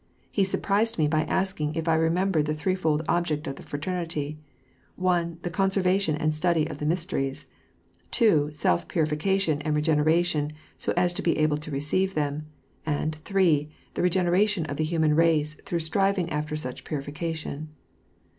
[0.31, 4.39] He surprised me by asking if I remembered the threefold object of the Fraternity:
[4.95, 7.45] —(1) The conservation and study of the mysteries.
[8.09, 12.47] (2) Self purification and regeneration so as to be able to receive them;
[12.83, 17.69] and (3) The regeneration of the human race through striving aft«r such purification.